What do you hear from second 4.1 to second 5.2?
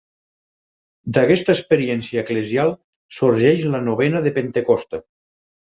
de Pentecosta.